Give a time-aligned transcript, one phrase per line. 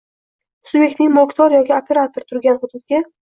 [0.69, 3.03] subyektning mulkdor va yoki operator turgan hududga